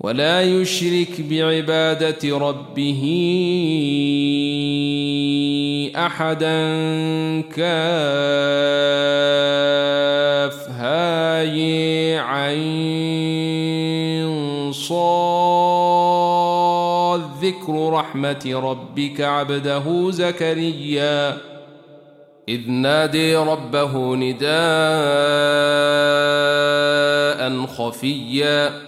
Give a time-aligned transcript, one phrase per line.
[0.00, 3.02] ولا يشرك بعبادة ربه
[5.96, 6.60] أحدا
[7.40, 7.58] كاف
[10.70, 13.08] هاي عين
[14.72, 15.58] صاد
[17.42, 21.38] ذكر رحمة ربك عبده زكريا
[22.48, 24.48] إذ نادي ربه نداء
[27.66, 28.87] خفيا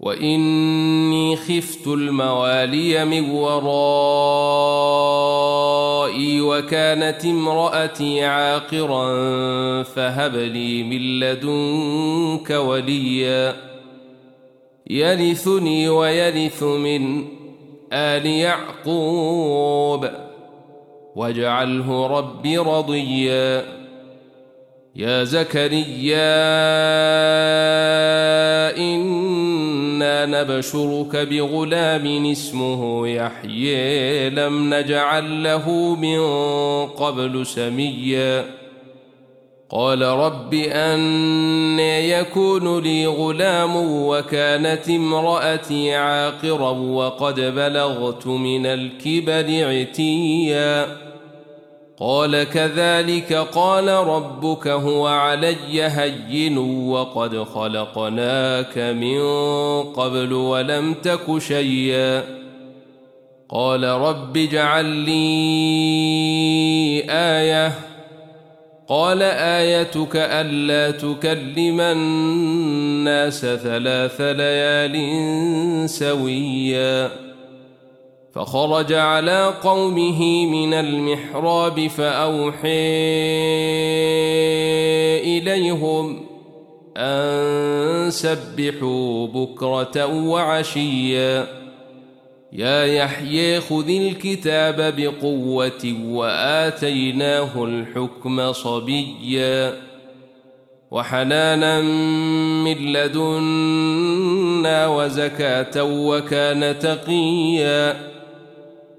[0.00, 3.60] وإني خفت الموالي من ورائي
[6.40, 9.12] وكانت امرأتي عاقرا
[9.82, 13.56] فهب لي من لدنك وليا
[14.90, 17.24] يرثني ويرث من
[17.92, 20.08] آل يعقوب
[21.16, 23.78] واجعله ربي رضيا
[24.96, 26.38] يا زكريا
[30.02, 36.20] إنا نبشرك بغلام اسمه يحيي لم نجعل له من
[36.86, 38.44] قبل سميا.
[39.70, 43.76] قال رب أن يكون لي غلام
[44.06, 50.86] وكانت امرأتي عاقرا وقد بلغت من الكبر عتيا.
[52.00, 59.20] قال كذلك قال ربك هو علي هين وقد خلقناك من
[59.82, 62.24] قبل ولم تك شيئا.
[63.48, 65.22] قال رب اجعل لي
[67.10, 67.72] آية.
[68.88, 77.27] قال آيتك ألا تكلم الناس ثلاث ليال سويا.
[78.38, 82.68] فخرج على قومه من المحراب فأوحي
[85.18, 86.26] إليهم
[86.96, 91.46] أن سبحوا بكرة وعشيا.
[92.52, 99.76] يا يحيى خذ الكتاب بقوة وآتيناه الحكم صبيا.
[100.90, 101.80] وحنانا
[102.64, 108.17] من لدنا وزكاة وكان تقيا.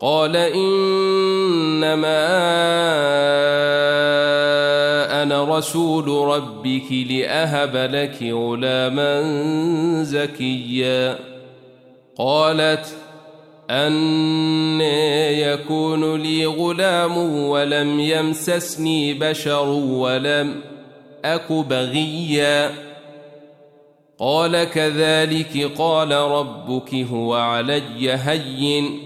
[0.00, 2.26] قال إنما
[5.22, 9.22] أنا رسول ربك لأهب لك غلاما
[10.02, 11.18] زكيا.
[12.18, 12.96] قالت
[13.70, 14.80] ان
[15.30, 17.16] يكون لي غلام
[17.48, 20.60] ولم يمسسني بشر ولم
[21.24, 22.70] أك بغيا.
[24.18, 29.05] قال كذلك قال ربك هو علي هين.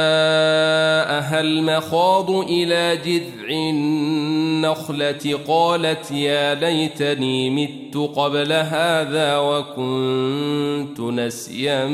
[1.41, 11.85] المخاض إلى جذع النخلة قالت يا ليتني مت قبل هذا وكنت نسيا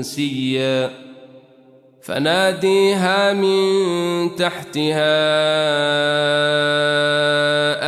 [0.00, 0.90] منسيا.
[2.02, 5.20] فناديها من تحتها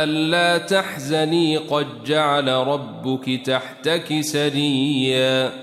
[0.03, 5.62] ألا تحزني قد جعل ربك تحتك سريا.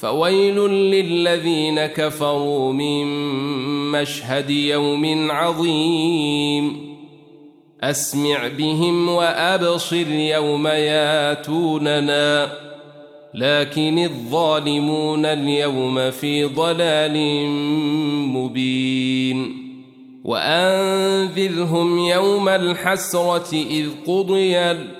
[0.00, 3.06] فويل للذين كفروا من
[3.92, 6.96] مشهد يوم عظيم.
[7.80, 12.52] أسمع بهم وأبصر يوم ياتوننا.
[13.34, 17.46] لكن الظالمون اليوم في ضلال
[18.26, 19.70] مبين.
[20.24, 24.99] وأنذرهم يوم الحسرة إذ قضي الأمر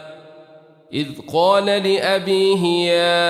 [0.93, 3.29] إذ قال لأبيه يا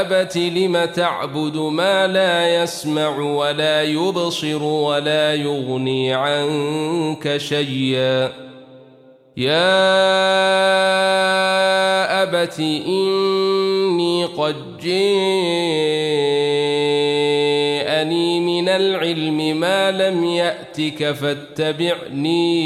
[0.00, 8.32] أبت لم تعبد ما لا يسمع ولا يبصر ولا يغني عنك شيئا.
[9.36, 9.92] يا
[12.22, 15.20] أبت إني قد جاءني
[18.40, 22.62] من العلم ما لم يأتك فاتبعني.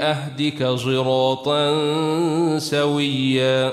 [0.00, 1.78] أهدك صراطا
[2.58, 3.72] سويا.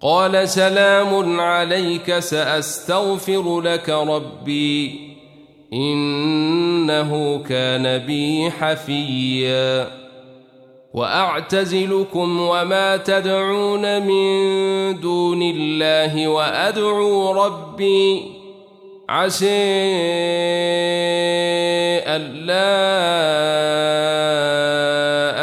[0.00, 5.00] قال سلام عليك سأستغفر لك ربي
[5.72, 10.04] إنه كان بي حفيا.
[10.94, 18.22] وأعتزلكم وما تدعون من دون الله وأدعو ربي
[19.08, 19.46] عسى
[22.06, 22.74] ألا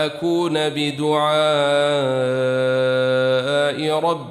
[0.06, 1.20] أكون بدعاء
[4.00, 4.31] ربي.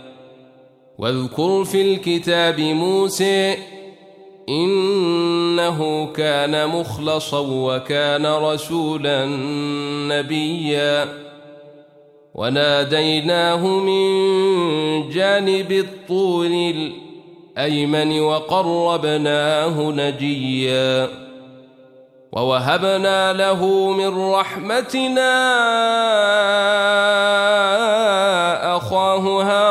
[1.01, 3.57] واذكر في الكتاب موسى
[4.49, 9.25] إنه كان مخلصا وكان رسولا
[10.07, 11.07] نبيا.
[12.35, 14.09] وناديناه من
[15.09, 16.91] جانب الطول
[17.57, 21.09] الأيمن وقربناه نجيا.
[22.31, 25.31] ووهبنا له من رحمتنا
[28.77, 29.70] أخاه هارون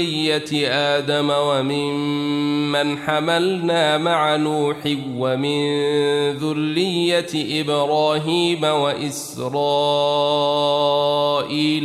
[0.00, 4.76] ذرية آدم وممن حملنا مع نوح
[5.16, 5.60] ومن
[6.36, 9.50] ذرية إبراهيم وإسرائيل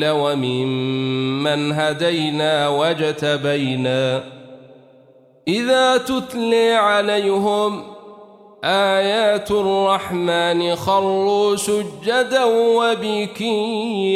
[0.09, 4.23] وممن هدينا وجتبينا
[5.47, 7.83] إذا تتلي عليهم
[8.63, 12.43] آيات الرحمن خروا سجدا
[12.77, 14.15] وبكيا.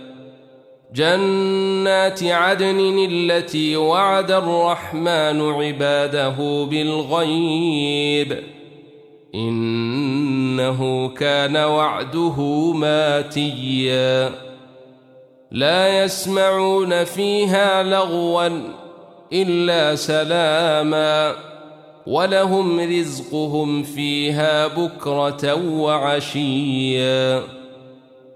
[0.93, 8.37] جنات عدن التي وعد الرحمن عباده بالغيب.
[9.35, 12.41] إنه كان وعده
[12.73, 14.31] ماتيا.
[15.51, 18.49] لا يسمعون فيها لغوا
[19.33, 21.35] إلا سلاما.
[22.07, 27.60] ولهم رزقهم فيها بكرة وعشيا.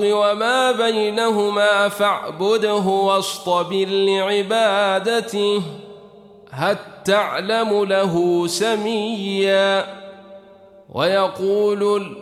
[0.00, 5.62] وما بينهما فاعبده واصطبر لعبادته
[6.50, 9.86] هل تعلم له سميا
[10.94, 12.12] ويقول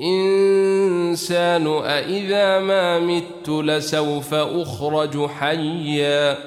[0.00, 6.38] الإنسان أإذا ما مت لسوف أخرج حيا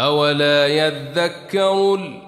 [0.00, 2.27] أولا يذكر الإنسان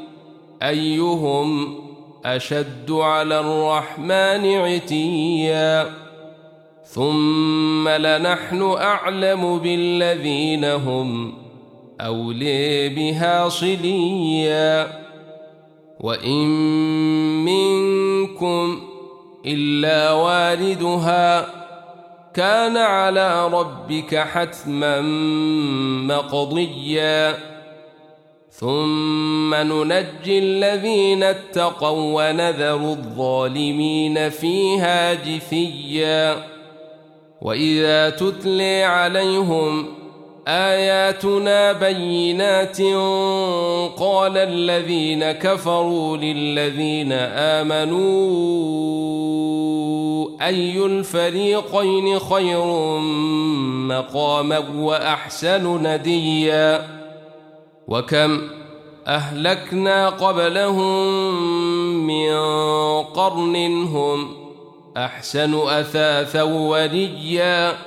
[0.61, 1.75] أيهم
[2.25, 5.89] أشد على الرحمن عتيا.
[6.85, 11.33] ثم لنحن أعلم بالذين هم
[12.01, 15.01] أولي بها صليا.
[15.99, 16.45] وإن
[17.45, 18.81] منكم
[19.45, 21.47] إلا واردها
[22.33, 25.01] كان على ربك حتما
[26.07, 27.50] مقضيا.
[28.61, 36.37] ثم ننجي الذين اتقوا ونذر الظالمين فيها جثيا
[37.41, 39.85] واذا تتلي عليهم
[40.47, 42.81] اياتنا بينات
[43.97, 48.01] قال الذين كفروا للذين امنوا
[50.41, 52.65] اي الفريقين خير
[53.87, 57.00] مقاما واحسن نديا
[57.87, 58.41] وكم
[59.07, 62.33] أهلكنا قبلهم من
[63.03, 64.35] قرن هم
[64.97, 67.77] أحسن أثاثا وريا.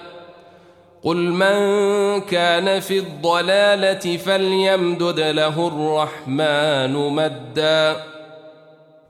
[1.03, 8.13] قل من كان في الضلالة فليمدد له الرحمن مدا.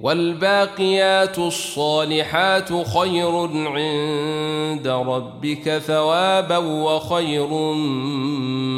[0.00, 7.48] والباقيات الصالحات خير عند ربك ثوابا وخير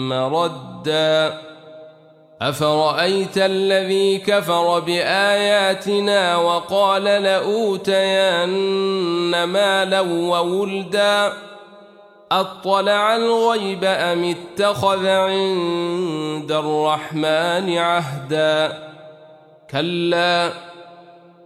[0.09, 1.39] مردا.
[2.43, 8.51] أفرأيت الذي كفر بآياتنا وقال لأوتين
[9.45, 11.33] مالا وولدا؟
[12.33, 18.89] أطلع الغيب أم اتخذ عند الرحمن عهدا؟
[19.71, 20.68] كلا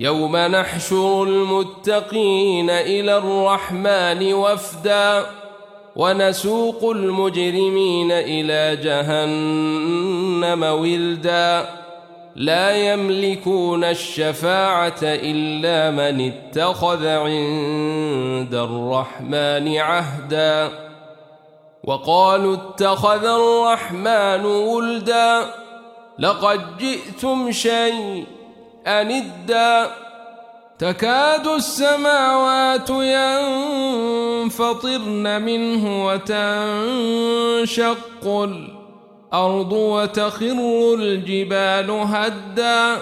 [0.00, 5.26] يوم نحشر المتقين إلى الرحمن وفدا
[5.96, 11.68] ونسوق المجرمين إلى جهنم ولدا.
[12.36, 20.70] لا يملكون الشفاعة إلا من اتخذ عند الرحمن عهدا.
[21.84, 25.46] وقالوا اتخذ الرحمن ولدا.
[26.18, 28.35] لقد جئتم شيئا
[28.86, 29.90] ادا.
[30.78, 32.90] تكاد السماوات
[34.40, 37.96] ينفطرن منه وتنشق
[38.26, 42.96] الأرض وتخر الجبال هدا.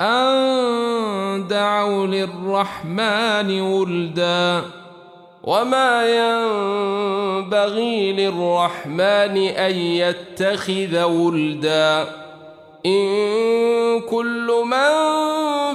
[0.00, 4.62] أن دعوا للرحمن ولدا.
[5.42, 12.25] وما ينبغي للرحمن أن يتخذ ولدا.
[12.86, 14.90] إن كل من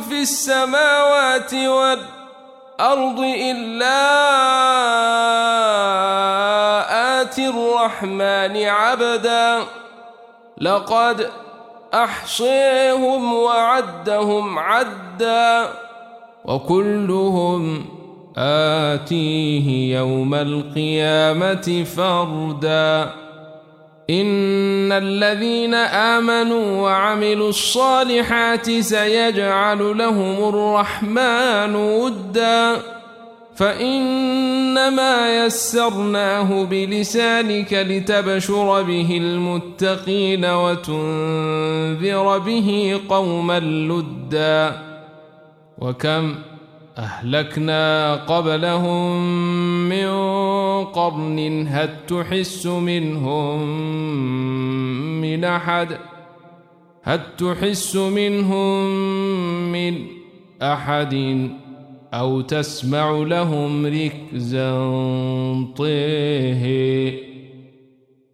[0.01, 4.01] في السماوات والأرض إلا
[7.21, 9.59] آتي الرحمن عبدا
[10.61, 11.29] لقد
[11.93, 15.67] أحصيهم وعدهم عدا
[16.45, 17.85] وكلهم
[18.37, 23.20] آتيه يوم القيامة فردا
[24.09, 32.77] إن الذين آمنوا وعملوا الصالحات سيجعل لهم الرحمن ودا.
[33.55, 44.81] فإنما يسرناه بلسانك لتبشر به المتقين وتنذر به قوما لدا.
[45.77, 46.35] وكم
[47.01, 49.19] أهلكنا قبلهم
[49.89, 50.07] من
[50.85, 53.61] قرن هل تحس منهم
[55.21, 55.97] من أحد؟
[57.03, 58.85] هل تحس منهم
[59.71, 60.07] من
[60.61, 61.49] أحد
[62.13, 64.71] أو تسمع لهم ركزا
[65.77, 67.30] طيه